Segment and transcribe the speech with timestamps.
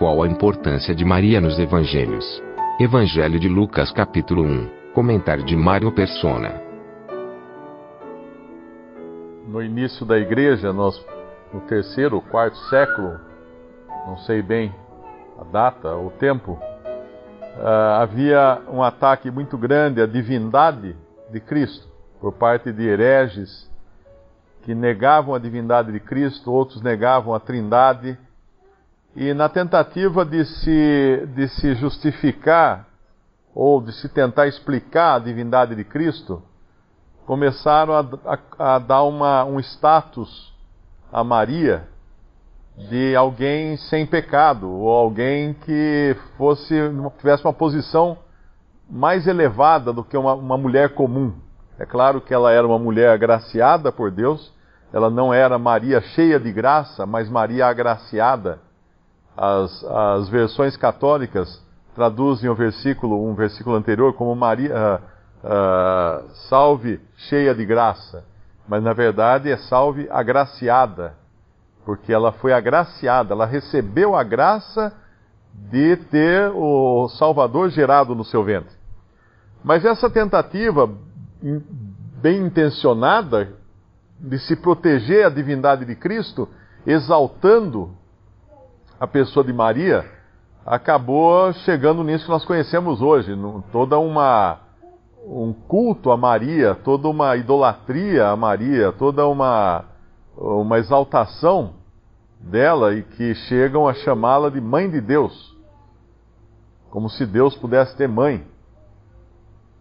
[0.00, 2.24] Qual a importância de Maria nos Evangelhos?
[2.80, 4.94] Evangelho de Lucas capítulo 1.
[4.94, 6.58] Comentário de Mário Persona.
[9.46, 10.98] No início da igreja, nós
[11.52, 13.20] no terceiro quarto século,
[14.06, 14.74] não sei bem
[15.38, 20.96] a data, o tempo, uh, havia um ataque muito grande à divindade
[21.30, 21.86] de Cristo
[22.18, 23.70] por parte de hereges
[24.62, 28.16] que negavam a divindade de Cristo, outros negavam a Trindade,
[29.16, 32.86] e na tentativa de se, de se justificar
[33.54, 36.42] ou de se tentar explicar a divindade de Cristo,
[37.26, 38.06] começaram a,
[38.58, 40.52] a, a dar uma, um status
[41.12, 41.88] a Maria
[42.88, 46.74] de alguém sem pecado, ou alguém que fosse
[47.18, 48.16] tivesse uma posição
[48.88, 51.34] mais elevada do que uma, uma mulher comum.
[51.78, 54.52] É claro que ela era uma mulher agraciada por Deus,
[54.92, 58.58] ela não era Maria cheia de graça, mas Maria agraciada.
[59.36, 61.62] As, as versões católicas
[61.94, 68.24] traduzem o versículo, um versículo anterior, como Maria, uh, uh, salve cheia de graça
[68.70, 71.14] mas na verdade é salve agraciada,
[71.84, 74.94] porque ela foi agraciada, ela recebeu a graça
[75.52, 78.72] de ter o Salvador gerado no seu ventre.
[79.64, 80.88] Mas essa tentativa
[82.22, 83.54] bem intencionada
[84.20, 86.48] de se proteger a divindade de Cristo,
[86.86, 87.90] exaltando
[89.00, 90.04] a pessoa de Maria,
[90.64, 93.32] acabou chegando nisso que nós conhecemos hoje,
[93.72, 94.60] toda uma
[95.24, 99.86] um culto a Maria, toda uma idolatria a Maria, toda uma,
[100.36, 101.74] uma exaltação
[102.38, 105.56] dela e que chegam a chamá-la de mãe de Deus,
[106.90, 108.46] como se Deus pudesse ter mãe.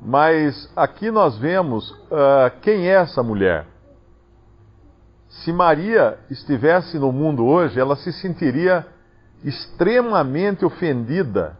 [0.00, 3.66] Mas aqui nós vemos uh, quem é essa mulher.
[5.28, 8.86] Se Maria estivesse no mundo hoje, ela se sentiria
[9.44, 11.56] extremamente ofendida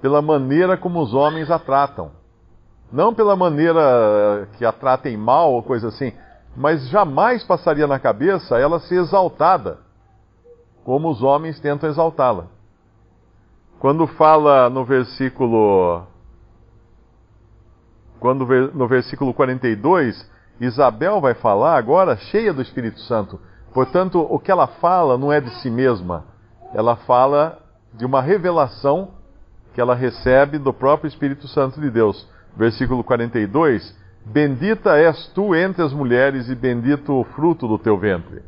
[0.00, 2.10] pela maneira como os homens a tratam.
[2.92, 6.12] Não pela maneira que a tratem mal ou coisa assim,
[6.56, 9.78] mas jamais passaria na cabeça ela ser exaltada,
[10.84, 12.46] como os homens tentam exaltá-la.
[13.80, 16.06] Quando fala no versículo
[18.20, 20.30] quando no versículo 42,
[20.60, 23.38] Isabel vai falar agora cheia do Espírito Santo.
[23.74, 26.24] Portanto, o que ela fala não é de si mesma,
[26.74, 27.58] ela fala
[27.94, 29.12] de uma revelação
[29.72, 35.82] que ela recebe do próprio Espírito Santo de Deus versículo 42: Bendita és tu entre
[35.82, 38.42] as mulheres, e bendito o fruto do teu ventre.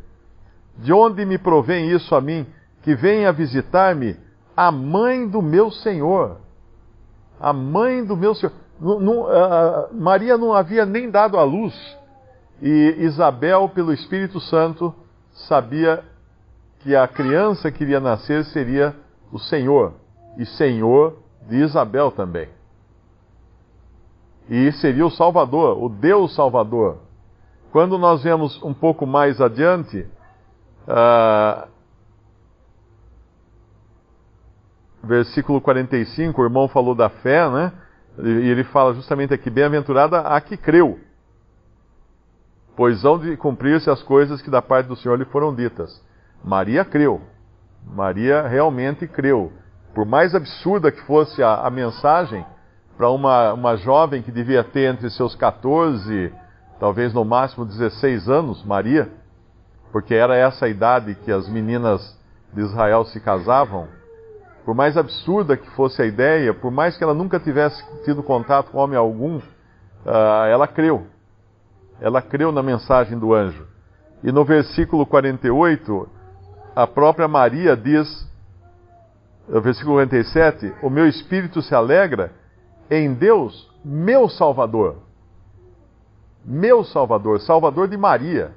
[0.78, 2.46] De onde me provém isso a mim,
[2.82, 4.16] que venha visitar-me
[4.56, 6.38] a mãe do meu Senhor?
[7.40, 8.52] A mãe do meu Senhor.
[8.80, 11.74] Uh, Maria não havia nem dado à luz,
[12.60, 14.94] e Isabel, pelo Espírito Santo,
[15.32, 16.02] sabia
[16.86, 18.94] que a criança que iria nascer seria
[19.32, 19.94] o Senhor,
[20.38, 22.48] e Senhor de Isabel também.
[24.48, 26.98] E seria o Salvador, o Deus Salvador.
[27.72, 30.06] Quando nós vemos um pouco mais adiante,
[30.86, 31.66] uh,
[35.02, 37.72] versículo 45, o irmão falou da fé, né?
[38.16, 41.00] E ele fala justamente aqui: Bem-aventurada a que creu,
[42.76, 46.05] pois hão de cumprir-se as coisas que da parte do Senhor lhe foram ditas.
[46.44, 47.20] Maria creu.
[47.84, 49.52] Maria realmente creu.
[49.94, 52.44] Por mais absurda que fosse a, a mensagem,
[52.96, 56.32] para uma, uma jovem que devia ter entre seus 14,
[56.80, 59.08] talvez no máximo 16 anos, Maria,
[59.92, 62.18] porque era essa a idade que as meninas
[62.52, 63.88] de Israel se casavam,
[64.64, 68.72] por mais absurda que fosse a ideia, por mais que ela nunca tivesse tido contato
[68.72, 71.06] com homem algum, uh, ela creu.
[72.00, 73.64] Ela creu na mensagem do anjo.
[74.24, 76.08] E no versículo 48,
[76.76, 78.30] a própria Maria diz,
[79.48, 82.32] no versículo 47, o meu espírito se alegra
[82.90, 84.96] em Deus, meu Salvador.
[86.44, 88.52] Meu Salvador, Salvador de Maria.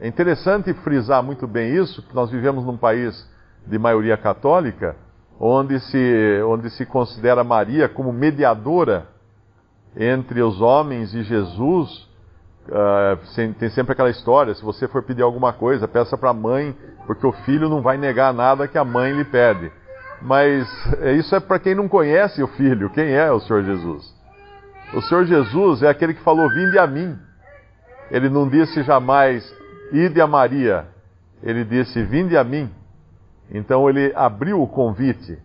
[0.00, 3.24] É interessante frisar muito bem isso, que nós vivemos num país
[3.64, 4.96] de maioria católica,
[5.38, 9.06] onde se, onde se considera Maria como mediadora
[9.96, 12.07] entre os homens e Jesus,
[12.68, 16.76] Uh, tem sempre aquela história: se você for pedir alguma coisa, peça para a mãe,
[17.06, 19.72] porque o filho não vai negar nada que a mãe lhe pede.
[20.20, 20.68] Mas
[21.00, 22.90] é, isso é para quem não conhece o filho.
[22.90, 24.14] Quem é o Senhor Jesus?
[24.92, 27.18] O Senhor Jesus é aquele que falou: Vinde a mim.
[28.10, 29.50] Ele não disse jamais,
[29.90, 30.86] Ide a Maria.
[31.42, 32.70] Ele disse: Vinde a mim.
[33.50, 35.38] Então ele abriu o convite.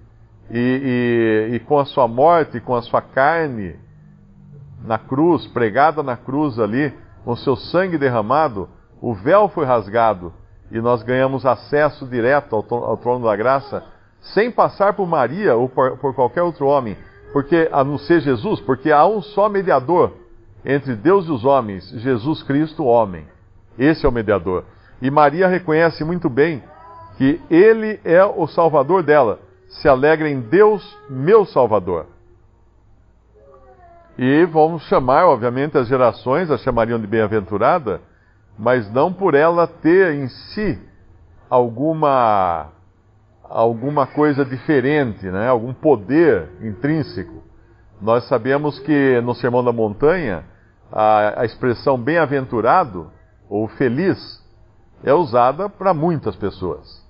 [0.51, 3.79] E, e, e com a sua morte, com a sua carne
[4.83, 6.93] na cruz, pregada na cruz ali,
[7.23, 8.69] com seu sangue derramado,
[9.01, 10.33] o véu foi rasgado
[10.71, 13.83] e nós ganhamos acesso direto ao, trono da graça,
[14.21, 16.97] sem passar por Maria ou por, por qualquer outro homem,
[17.31, 20.13] porque a não ser Jesus, porque há um só mediador
[20.65, 23.25] entre Deus e os homens, Jesus Cristo, homem.
[23.77, 24.63] Esse é o mediador.
[25.01, 26.63] E Maria reconhece muito bem
[27.17, 29.39] que ele é o salvador dela.
[29.67, 32.05] Se alegra em Deus, meu salvador.
[34.17, 37.99] E vamos chamar, obviamente, as gerações a chamariam de bem-aventurada,
[38.57, 40.79] mas não por ela ter em si
[41.49, 42.69] alguma
[43.43, 45.47] alguma coisa diferente, né?
[45.47, 47.43] algum poder intrínseco.
[48.01, 50.43] Nós sabemos que no Sermão da Montanha,
[50.91, 53.11] a, a expressão bem-aventurado
[53.47, 54.43] ou feliz
[55.03, 57.03] é usada para muitas pessoas.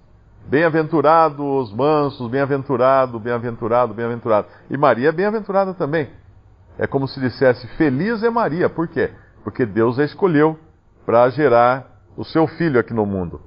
[0.46, 4.48] Bem-aventurado os mansos, bem-aventurado, bem-aventurado, bem-aventurado.
[4.70, 6.10] E Maria é bem-aventurada também.
[6.78, 8.70] É como se dissesse: Feliz é Maria.
[8.70, 9.12] Por quê?
[9.44, 10.60] Porque Deus a escolheu
[11.06, 13.42] para gerar o seu filho aqui no mundo.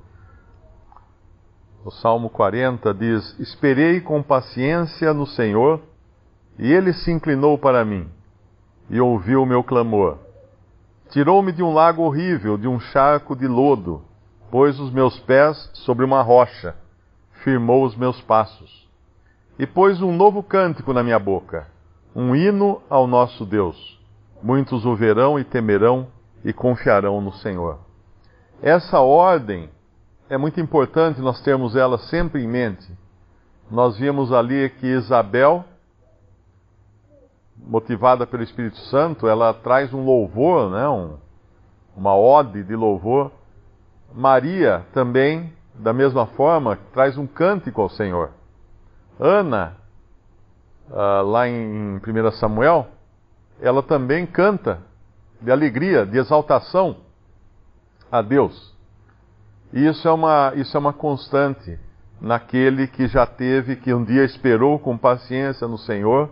[1.85, 5.81] O Salmo 40 diz: Esperei com paciência no Senhor,
[6.59, 8.09] e ele se inclinou para mim
[8.89, 10.19] e ouviu o meu clamor.
[11.11, 14.03] Tirou-me de um lago horrível, de um charco de lodo,
[14.51, 16.77] pôs os meus pés sobre uma rocha,
[17.43, 18.89] firmou os meus passos.
[19.59, 21.67] E pôs um novo cântico na minha boca
[22.17, 24.01] um hino ao nosso Deus.
[24.43, 26.07] Muitos o verão e temerão
[26.43, 27.79] e confiarão no Senhor.
[28.63, 29.69] Essa ordem
[30.31, 32.91] é muito importante nós termos ela sempre em mente.
[33.71, 35.63] Nós vimos ali que Isabel,
[37.55, 40.89] motivada pelo Espírito Santo, ela traz um louvor, né?
[40.89, 41.19] Um,
[41.95, 43.31] uma ode de louvor.
[44.15, 48.31] Maria também, da mesma forma, traz um cântico ao Senhor.
[49.21, 49.77] Ana
[50.91, 52.89] uh, lá em 1 Samuel,
[53.61, 54.81] ela também canta
[55.41, 56.97] de alegria, de exaltação
[58.11, 58.75] a Deus.
[59.73, 61.79] E isso é uma, isso é uma constante
[62.21, 66.31] naquele que já teve, que um dia esperou com paciência no Senhor,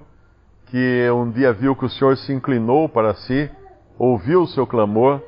[0.67, 3.51] que um dia viu que o Senhor se inclinou para si,
[3.99, 5.21] ouviu o seu clamor,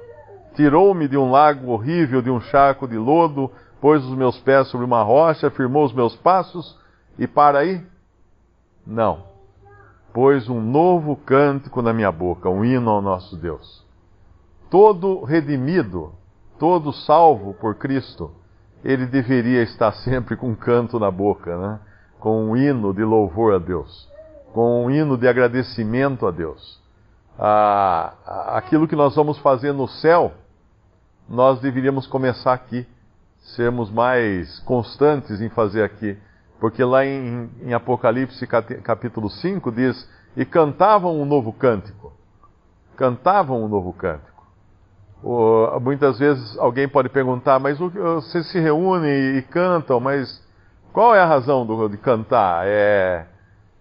[0.55, 3.51] tirou-me de um lago horrível, de um charco de lodo,
[3.81, 6.79] pôs os meus pés sobre uma rocha, firmou os meus passos,
[7.19, 7.85] e para aí
[8.87, 9.25] não.
[10.13, 13.85] Pôs um novo cântico na minha boca, um hino ao nosso Deus.
[14.71, 16.13] Todo redimido,
[16.59, 18.31] todo salvo por Cristo,
[18.85, 21.81] ele deveria estar sempre com um canto na boca, né?
[22.19, 24.09] com um hino de louvor a Deus,
[24.53, 26.81] com um hino de agradecimento a Deus.
[27.39, 28.15] Ah,
[28.57, 30.33] aquilo que nós vamos fazer no céu,
[31.29, 32.87] nós deveríamos começar aqui,
[33.55, 36.17] sermos mais constantes em fazer aqui.
[36.59, 42.13] Porque lá em, em Apocalipse capítulo 5 diz: E cantavam um novo cântico.
[42.97, 44.43] Cantavam um novo cântico.
[45.83, 50.43] muitas vezes alguém pode perguntar, mas vocês se reúnem e cantam, mas
[50.93, 52.65] qual é a razão do, de cantar?
[52.67, 53.27] É,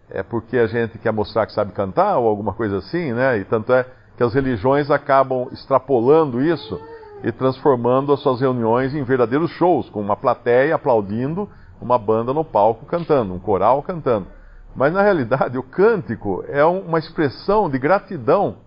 [0.10, 3.38] é porque a gente quer mostrar que sabe cantar ou alguma coisa assim, né?
[3.38, 3.86] E tanto é
[4.17, 6.79] que as religiões acabam extrapolando isso
[7.24, 11.50] e transformando as suas reuniões em verdadeiros shows, com uma plateia aplaudindo
[11.82, 14.27] uma banda no palco cantando, um coral cantando.
[14.75, 18.58] Mas na realidade, o cântico é uma expressão de gratidão,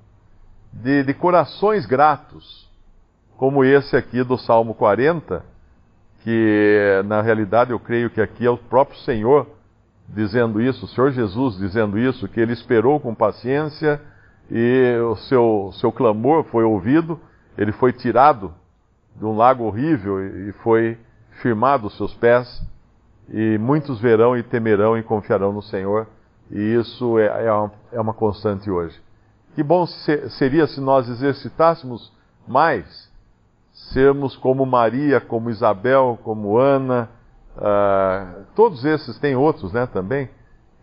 [0.73, 2.69] de, de corações gratos,
[3.37, 5.45] como esse aqui do Salmo 40,
[6.23, 9.47] que na realidade eu creio que aqui é o próprio Senhor
[10.09, 14.00] dizendo isso, o Senhor Jesus dizendo isso, que ele esperou com paciência
[14.50, 17.21] e o seu, seu clamor foi ouvido,
[17.57, 18.53] ele foi tirado
[19.15, 20.97] de um lago horrível e foi
[21.43, 22.49] firmado os seus pés
[23.30, 26.06] e muitos verão e temerão e confiarão no Senhor,
[26.50, 28.99] e isso é, é, uma, é constante hoje.
[29.54, 32.12] Que bom se, seria se nós exercitássemos
[32.47, 33.11] mais,
[33.92, 37.08] sermos como Maria, como Isabel, como Ana,
[37.56, 40.30] uh, todos esses, tem outros né, também,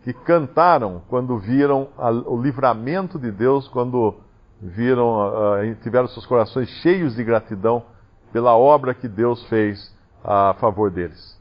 [0.04, 4.16] que cantaram quando viram a, o livramento de Deus, quando
[4.62, 7.84] viram, uh, tiveram seus corações cheios de gratidão
[8.32, 11.36] pela obra que Deus fez a favor deles.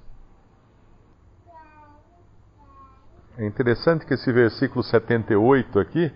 [3.36, 6.12] É interessante que esse versículo 78 aqui,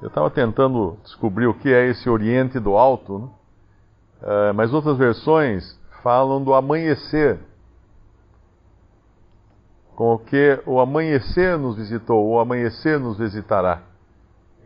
[0.00, 3.28] eu estava tentando descobrir o que é esse Oriente do Alto, né?
[4.22, 7.40] Uh, mas outras versões falam do amanhecer.
[9.96, 13.82] Com o que o amanhecer nos visitou, o amanhecer nos visitará.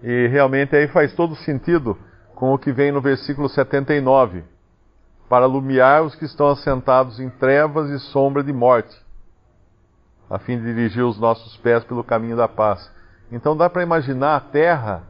[0.02, 1.96] E realmente aí faz todo sentido
[2.34, 4.44] com o que vem no versículo 79
[5.28, 8.94] para iluminar os que estão assentados em trevas e sombra de morte,
[10.28, 12.90] a fim de dirigir os nossos pés pelo caminho da paz.
[13.30, 15.02] Então dá para imaginar a terra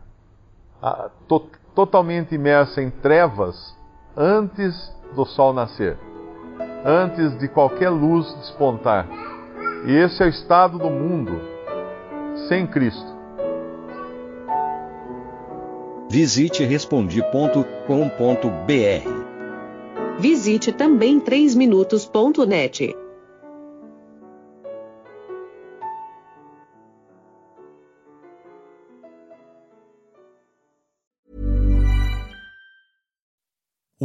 [0.83, 3.75] a, to, totalmente imersa em trevas
[4.17, 5.99] antes do sol nascer,
[6.85, 9.07] antes de qualquer luz despontar.
[9.87, 11.41] E esse é o estado do mundo
[12.49, 13.17] sem Cristo.
[16.11, 17.57] Visite respondi.com.br
[20.19, 23.06] Visite também 3minutos.net.